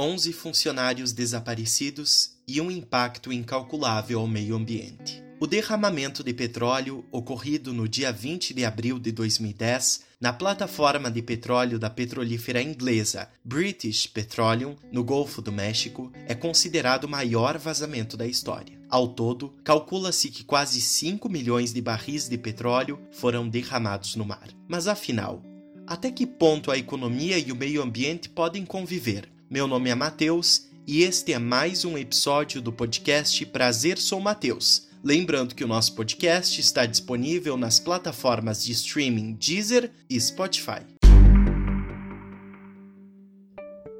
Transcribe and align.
11 0.00 0.32
funcionários 0.32 1.12
desaparecidos 1.12 2.30
e 2.48 2.58
um 2.58 2.70
impacto 2.70 3.30
incalculável 3.30 4.20
ao 4.20 4.26
meio 4.26 4.56
ambiente. 4.56 5.22
O 5.38 5.46
derramamento 5.46 6.24
de 6.24 6.32
petróleo 6.32 7.04
ocorrido 7.12 7.74
no 7.74 7.86
dia 7.86 8.10
20 8.10 8.54
de 8.54 8.64
abril 8.64 8.98
de 8.98 9.12
2010 9.12 10.04
na 10.18 10.32
plataforma 10.32 11.10
de 11.10 11.20
petróleo 11.20 11.78
da 11.78 11.90
petrolífera 11.90 12.62
inglesa 12.62 13.28
British 13.44 14.06
Petroleum, 14.06 14.74
no 14.90 15.04
Golfo 15.04 15.42
do 15.42 15.52
México, 15.52 16.10
é 16.26 16.34
considerado 16.34 17.04
o 17.04 17.08
maior 17.08 17.58
vazamento 17.58 18.16
da 18.16 18.26
história. 18.26 18.80
Ao 18.88 19.06
todo, 19.06 19.54
calcula-se 19.62 20.30
que 20.30 20.44
quase 20.44 20.80
5 20.80 21.28
milhões 21.28 21.74
de 21.74 21.82
barris 21.82 22.26
de 22.26 22.38
petróleo 22.38 22.98
foram 23.12 23.46
derramados 23.46 24.16
no 24.16 24.24
mar. 24.24 24.48
Mas 24.66 24.88
afinal, 24.88 25.42
até 25.86 26.10
que 26.10 26.26
ponto 26.26 26.70
a 26.70 26.78
economia 26.78 27.38
e 27.38 27.52
o 27.52 27.56
meio 27.56 27.82
ambiente 27.82 28.30
podem 28.30 28.64
conviver? 28.64 29.30
Meu 29.50 29.66
nome 29.66 29.90
é 29.90 29.96
Matheus 29.96 30.68
e 30.86 31.02
este 31.02 31.32
é 31.32 31.38
mais 31.40 31.84
um 31.84 31.98
episódio 31.98 32.62
do 32.62 32.72
podcast 32.72 33.44
Prazer 33.46 33.98
Sou 33.98 34.20
Matheus 34.20 34.88
Lembrando 35.02 35.56
que 35.56 35.64
o 35.64 35.66
nosso 35.66 35.94
podcast 35.96 36.60
está 36.60 36.86
disponível 36.86 37.56
nas 37.56 37.80
plataformas 37.80 38.62
de 38.62 38.70
streaming 38.70 39.32
Deezer 39.32 39.90
e 40.08 40.20
Spotify. 40.20 40.86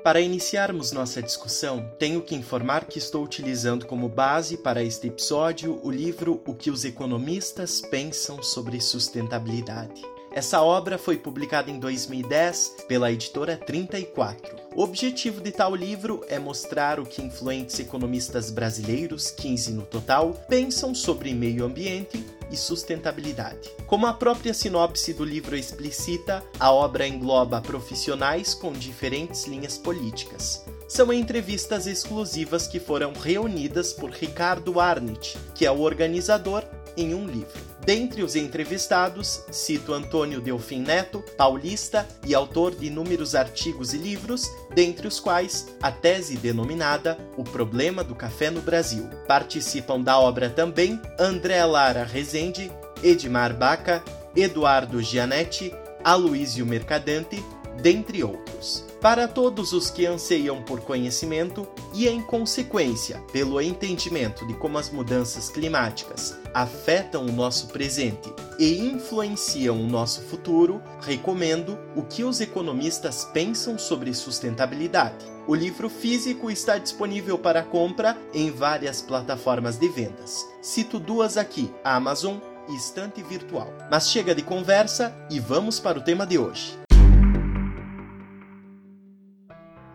Para 0.05 0.21
iniciarmos 0.21 0.93
nossa 0.93 1.21
discussão, 1.21 1.91
tenho 1.99 2.23
que 2.23 2.37
informar 2.37 2.85
que 2.85 2.99
estou 2.99 3.25
utilizando 3.25 3.87
como 3.87 4.09
base 4.09 4.57
para 4.57 4.85
este 4.85 5.09
episódio 5.09 5.81
o 5.83 5.91
livro 5.91 6.41
O 6.47 6.55
que 6.55 6.71
os 6.71 6.85
economistas 6.85 7.81
pensam 7.81 8.41
sobre 8.41 8.81
sustentabilidade. 8.81 10.01
Essa 10.33 10.63
obra 10.63 10.97
foi 10.97 11.17
publicada 11.17 11.73
em 11.73 11.79
2010 11.81 12.85
pela 12.87 13.11
editora 13.11 13.57
34. 13.57 14.57
O 14.77 14.83
objetivo 14.83 15.41
de 15.41 15.51
tal 15.51 15.75
livro 15.75 16.25
é 16.29 16.39
mostrar 16.39 17.01
o 17.01 17.05
que 17.05 17.21
influentes 17.21 17.81
economistas 17.81 18.49
brasileiros, 18.49 19.33
15 19.33 19.73
no 19.73 19.83
total, 19.83 20.33
pensam 20.49 20.95
sobre 20.95 21.35
meio 21.35 21.65
ambiente 21.65 22.25
e 22.49 22.57
sustentabilidade. 22.57 23.71
Como 23.89 24.07
a 24.07 24.13
própria 24.13 24.55
sinopse 24.55 25.13
do 25.13 25.25
livro 25.25 25.57
explicita, 25.57 26.45
a 26.61 26.71
obra 26.71 27.09
engloba 27.09 27.61
profissionais 27.61 28.55
com 28.55 28.73
diferentes 28.73 29.47
linhas 29.47 29.77
políticas. 29.77 30.65
São 30.87 31.13
entrevistas 31.13 31.89
exclusivas 31.89 32.69
que 32.69 32.79
foram 32.79 33.13
reunidas 33.13 33.93
por 33.93 34.11
Ricardo 34.11 34.79
Arnett, 34.79 35.37
que 35.57 35.67
é 35.67 35.71
o 35.71 35.81
organizador, 35.81 36.65
em 36.97 37.15
um 37.15 37.27
livro. 37.27 37.70
Dentre 37.85 38.23
os 38.23 38.37
entrevistados, 38.37 39.43
cito 39.51 39.95
Antônio 39.95 40.41
Delfim 40.41 40.81
Neto, 40.81 41.25
paulista 41.37 42.07
e 42.27 42.35
autor 42.35 42.75
de 42.75 42.87
inúmeros 42.87 43.35
artigos 43.35 43.95
e 43.95 43.99
livros, 43.99 44.51
dentre 44.75 45.09
os 45.09 45.19
quais 45.19 45.67
a 45.83 45.91
tese 45.91 46.37
denominada 46.37 47.19
O 47.37 47.45
Problema 47.45 48.05
do 48.05 48.15
Café 48.15 48.51
no 48.51 48.61
Brasil. 48.61 49.09
Participam 49.27 50.01
da 50.01 50.19
obra 50.19 50.51
também 50.51 51.01
André 51.19 51.65
Lara 51.65 52.05
Rezende, 52.05 52.71
Edmar 53.03 53.57
Baca, 53.57 54.05
Eduardo 54.37 55.03
Gianetti, 55.03 55.75
Aloísio 56.05 56.67
Mercadante, 56.67 57.43
dentre 57.83 58.23
outros 58.23 58.85
para 59.01 59.27
todos 59.27 59.73
os 59.73 59.91
que 59.91 60.05
anseiam 60.05 60.63
por 60.63 60.81
conhecimento 60.81 61.67
e, 61.95 62.07
em 62.07 62.21
consequência, 62.21 63.19
pelo 63.33 63.61
entendimento 63.61 64.47
de 64.47 64.55
como 64.55 64.79
as 64.79 64.91
mudanças 64.91 65.49
climáticas 65.49 66.39
afetam 66.53 67.25
o 67.25 67.33
nosso 67.33 67.69
presente 67.69 68.33
e 68.59 68.79
influenciam 68.79 69.81
o 69.81 69.87
nosso 69.87 70.21
futuro, 70.23 70.83
recomendo 71.01 71.79
o 71.97 72.03
que 72.03 72.23
os 72.23 72.41
economistas 72.41 73.25
pensam 73.33 73.79
sobre 73.79 74.13
sustentabilidade. 74.13 75.25
O 75.47 75.55
livro 75.55 75.89
físico 75.89 76.51
está 76.51 76.77
disponível 76.77 77.39
para 77.39 77.63
compra 77.63 78.17
em 78.35 78.51
várias 78.51 79.01
plataformas 79.01 79.79
de 79.79 79.89
vendas. 79.89 80.47
Cito 80.61 80.99
duas 80.99 81.39
aqui: 81.39 81.73
Amazon 81.83 82.37
e 82.69 82.77
Estante 82.77 83.23
Virtual. 83.23 83.73
Mas 83.91 84.11
chega 84.11 84.35
de 84.35 84.43
conversa 84.43 85.15
e 85.31 85.41
vamos 85.41 85.81
para 85.81 85.99
o 85.99 86.03
tema 86.03 86.27
de 86.27 86.39
hoje. 86.39 86.80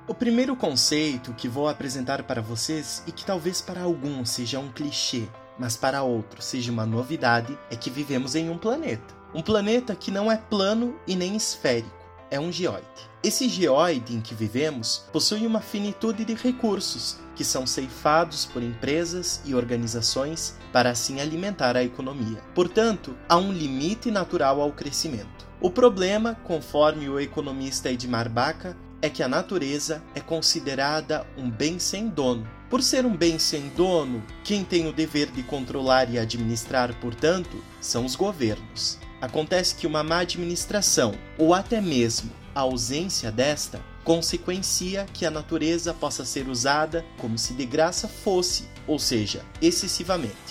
O 0.08 0.14
primeiro 0.14 0.56
conceito 0.56 1.34
que 1.34 1.50
vou 1.50 1.68
apresentar 1.68 2.22
para 2.22 2.40
vocês 2.40 3.02
e 3.08 3.12
que 3.12 3.26
talvez 3.26 3.60
para 3.60 3.82
alguns 3.82 4.30
seja 4.30 4.60
um 4.60 4.72
clichê, 4.72 5.24
mas 5.58 5.76
para 5.76 6.04
outros 6.04 6.46
seja 6.46 6.72
uma 6.72 6.86
novidade, 6.86 7.58
é 7.72 7.76
que 7.76 7.90
vivemos 7.90 8.36
em 8.36 8.48
um 8.48 8.58
planeta. 8.58 9.16
Um 9.34 9.42
planeta 9.42 9.96
que 9.96 10.12
não 10.12 10.32
é 10.32 10.38
plano 10.38 10.96
e 11.08 11.16
nem 11.16 11.36
esférico, 11.36 11.90
é 12.30 12.40
um 12.40 12.52
geoide. 12.52 12.86
Esse 13.24 13.50
geoide 13.50 14.16
em 14.16 14.22
que 14.22 14.36
vivemos 14.36 15.08
possui 15.12 15.48
uma 15.48 15.60
finitude 15.60 16.24
de 16.24 16.36
recursos 16.36 17.18
que 17.36 17.44
são 17.44 17.66
ceifados 17.66 18.46
por 18.46 18.62
empresas 18.62 19.42
e 19.44 19.56
organizações 19.56 20.56
para 20.72 20.92
assim 20.92 21.20
alimentar 21.20 21.76
a 21.76 21.84
economia. 21.84 22.44
Portanto, 22.54 23.18
há 23.28 23.38
um 23.38 23.52
limite 23.52 24.12
natural 24.12 24.62
ao 24.62 24.72
crescimento. 24.72 25.48
O 25.60 25.72
problema, 25.72 26.38
conforme 26.44 27.10
o 27.10 27.20
economista 27.20 27.90
Edmar 27.90 28.30
Baca, 28.30 28.78
é 29.06 29.10
que 29.10 29.22
a 29.22 29.28
natureza 29.28 30.02
é 30.16 30.20
considerada 30.20 31.28
um 31.38 31.48
bem 31.48 31.78
sem 31.78 32.08
dono. 32.08 32.48
Por 32.68 32.82
ser 32.82 33.06
um 33.06 33.16
bem 33.16 33.38
sem 33.38 33.70
dono, 33.70 34.24
quem 34.44 34.64
tem 34.64 34.88
o 34.88 34.92
dever 34.92 35.30
de 35.30 35.44
controlar 35.44 36.12
e 36.12 36.18
administrar, 36.18 36.92
portanto, 37.00 37.64
são 37.80 38.04
os 38.04 38.16
governos. 38.16 38.98
Acontece 39.22 39.76
que 39.76 39.86
uma 39.86 40.04
má 40.04 40.22
administração, 40.22 41.14
ou 41.38 41.54
até 41.54 41.80
mesmo 41.80 42.32
a 42.56 42.62
ausência 42.62 43.32
desta, 43.32 43.80
consequencia 44.04 45.06
que 45.14 45.24
a 45.24 45.30
natureza 45.30 45.94
possa 45.94 46.26
ser 46.26 46.50
usada 46.50 47.06
como 47.20 47.38
se 47.38 47.54
de 47.54 47.66
graça 47.66 48.08
fosse, 48.08 48.68
ou 48.88 48.98
seja, 48.98 49.46
excessivamente. 49.62 50.45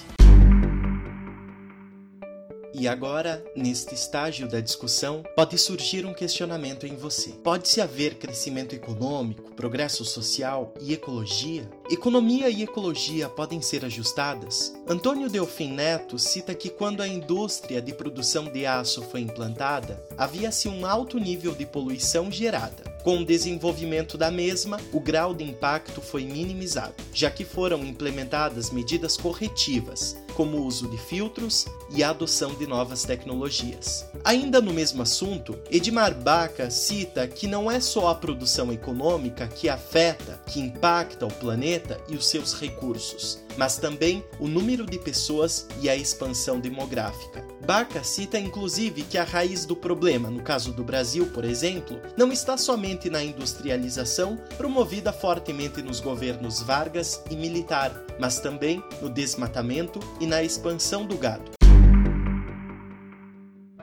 E 2.84 2.87
agora, 2.87 3.43
neste 3.56 3.95
estágio 3.95 4.47
da 4.47 4.61
discussão, 4.61 5.22
pode 5.34 5.56
surgir 5.56 6.05
um 6.05 6.12
questionamento 6.12 6.87
em 6.87 6.95
você. 6.95 7.31
Pode-se 7.31 7.81
haver 7.81 8.17
crescimento 8.17 8.75
econômico, 8.75 9.55
progresso 9.55 10.05
social 10.05 10.75
e 10.78 10.93
ecologia? 10.93 11.67
Economia 11.91 12.49
e 12.49 12.62
ecologia 12.62 13.28
podem 13.28 13.61
ser 13.61 13.84
ajustadas? 13.84 14.72
Antônio 14.89 15.28
Delfim 15.28 15.71
Neto 15.71 16.19
cita 16.19 16.55
que 16.55 16.71
quando 16.71 17.03
a 17.03 17.06
indústria 17.06 17.83
de 17.83 17.93
produção 17.93 18.45
de 18.47 18.65
aço 18.65 19.03
foi 19.03 19.21
implantada, 19.21 20.03
havia-se 20.17 20.67
um 20.67 20.87
alto 20.87 21.19
nível 21.19 21.55
de 21.55 21.67
poluição 21.67 22.33
gerada. 22.33 22.94
Com 23.05 23.19
o 23.19 23.25
desenvolvimento 23.25 24.17
da 24.17 24.31
mesma, 24.31 24.81
o 24.91 24.99
grau 24.99 25.34
de 25.34 25.44
impacto 25.44 26.00
foi 26.00 26.25
minimizado, 26.25 26.94
já 27.12 27.31
que 27.31 27.44
foram 27.44 27.84
implementadas 27.84 28.71
medidas 28.71 29.15
corretivas, 29.15 30.17
como 30.34 30.56
o 30.56 30.65
uso 30.65 30.89
de 30.89 30.97
filtros 30.97 31.67
e 31.91 32.03
a 32.03 32.09
adoção 32.09 32.55
de 32.55 32.67
novas 32.67 33.05
tecnologias. 33.05 34.06
Ainda 34.25 34.59
no 34.59 34.73
mesmo 34.73 35.03
assunto, 35.03 35.59
Edmar 35.71 36.15
Baca 36.15 36.71
cita 36.71 37.28
que 37.28 37.47
não 37.47 37.71
é 37.71 37.78
só 37.78 38.09
a 38.09 38.15
produção 38.15 38.73
econômica 38.73 39.47
que 39.47 39.69
afeta, 39.69 40.41
que 40.47 40.59
impacta 40.59 41.27
o 41.27 41.33
planeta 41.33 41.74
e 42.09 42.15
os 42.15 42.27
seus 42.27 42.55
recursos, 42.55 43.43
mas 43.57 43.77
também 43.77 44.25
o 44.39 44.47
número 44.49 44.87
de 44.87 44.99
pessoas 44.99 45.67
e 45.81 45.89
a 45.89 45.97
expansão 45.97 46.61
demográfica. 46.61 47.45
Baca 47.67 48.05
cita 48.05 48.39
inclusive 48.39 49.03
que 49.03 49.17
a 49.17 49.25
raiz 49.25 49.65
do 49.65 49.75
problema, 49.75 50.31
no 50.31 50.43
caso 50.43 50.73
do 50.73 50.85
Brasil, 50.85 51.26
por 51.26 51.44
exemplo, 51.44 51.99
não 52.17 52.31
está 52.31 52.56
somente 52.56 53.09
na 53.09 53.23
industrialização 53.23 54.37
promovida 54.56 55.12
fortemente 55.12 55.81
nos 55.82 56.00
governos 56.00 56.61
Vargas 56.61 57.23
e 57.31 57.37
militar, 57.37 58.05
mas 58.19 58.38
também 58.38 58.82
no 59.00 59.09
desmatamento 59.09 59.99
e 60.21 60.26
na 60.26 60.43
expansão 60.43 61.06
do 61.06 61.17
gado. 61.17 61.63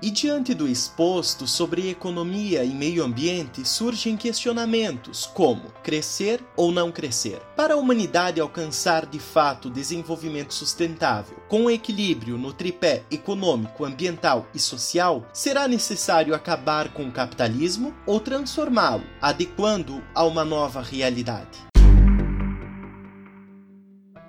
E 0.03 0.09
diante 0.09 0.55
do 0.55 0.67
exposto 0.67 1.45
sobre 1.45 1.87
economia 1.87 2.63
e 2.63 2.73
meio 2.73 3.03
ambiente 3.03 3.63
surgem 3.67 4.17
questionamentos 4.17 5.27
como 5.27 5.71
crescer 5.83 6.43
ou 6.55 6.71
não 6.71 6.91
crescer. 6.91 7.39
Para 7.55 7.75
a 7.75 7.77
humanidade 7.77 8.41
alcançar 8.41 9.05
de 9.05 9.19
fato 9.19 9.69
desenvolvimento 9.69 10.55
sustentável, 10.55 11.37
com 11.47 11.69
equilíbrio 11.69 12.35
no 12.35 12.51
tripé 12.51 13.03
econômico, 13.11 13.85
ambiental 13.85 14.47
e 14.55 14.59
social, 14.59 15.23
será 15.31 15.67
necessário 15.67 16.33
acabar 16.33 16.91
com 16.91 17.03
o 17.07 17.11
capitalismo 17.11 17.93
ou 18.07 18.19
transformá-lo, 18.19 19.03
adequando 19.21 20.01
a 20.15 20.23
uma 20.23 20.43
nova 20.43 20.81
realidade. 20.81 21.70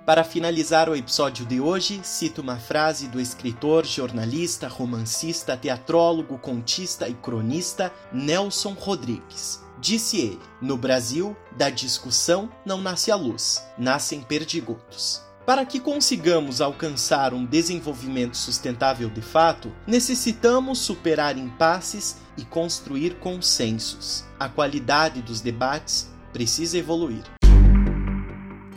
Para 0.05 0.25
finalizar 0.25 0.89
o 0.89 0.95
episódio 0.97 1.45
de 1.45 1.61
hoje, 1.61 2.01
cito 2.03 2.41
uma 2.41 2.57
frase 2.57 3.07
do 3.07 3.21
escritor, 3.21 3.85
jornalista, 3.85 4.67
romancista, 4.67 5.55
teatrólogo, 5.55 6.37
contista 6.37 7.07
e 7.07 7.13
cronista 7.13 7.89
Nelson 8.11 8.73
Rodrigues. 8.73 9.63
Disse 9.79 10.17
ele: 10.17 10.41
No 10.61 10.75
Brasil, 10.75 11.37
da 11.57 11.69
discussão 11.69 12.51
não 12.65 12.81
nasce 12.81 13.11
a 13.11 13.15
luz, 13.15 13.65
nascem 13.77 14.21
perdigotos. 14.21 15.21
Para 15.45 15.65
que 15.65 15.79
consigamos 15.79 16.59
alcançar 16.59 17.33
um 17.33 17.45
desenvolvimento 17.45 18.35
sustentável 18.35 19.09
de 19.09 19.21
fato, 19.21 19.71
necessitamos 19.87 20.79
superar 20.79 21.37
impasses 21.37 22.17
e 22.37 22.43
construir 22.43 23.15
consensos. 23.19 24.25
A 24.37 24.49
qualidade 24.49 25.21
dos 25.21 25.39
debates 25.39 26.09
precisa 26.33 26.77
evoluir. 26.77 27.23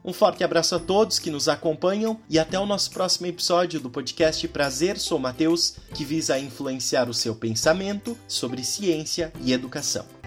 Um 0.04 0.12
forte 0.12 0.44
abraço 0.44 0.74
a 0.74 0.78
todos 0.78 1.18
que 1.18 1.30
nos 1.30 1.48
acompanham 1.48 2.18
e 2.28 2.38
até 2.38 2.58
o 2.58 2.66
nosso 2.66 2.90
próximo 2.90 3.26
episódio 3.26 3.80
do 3.80 3.90
podcast 3.90 4.46
Prazer 4.48 4.98
Sou 4.98 5.18
Mateus, 5.18 5.76
que 5.94 6.04
visa 6.04 6.38
influenciar 6.38 7.08
o 7.08 7.14
seu 7.14 7.34
pensamento 7.34 8.16
sobre 8.26 8.64
ciência 8.64 9.32
e 9.40 9.52
educação. 9.52 10.17